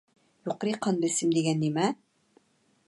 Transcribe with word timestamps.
يۇقىرى 0.49 0.73
قان 0.85 0.97
بېسىم 1.03 1.37
دېگەن 1.39 1.63
نېمە؟ 1.67 1.87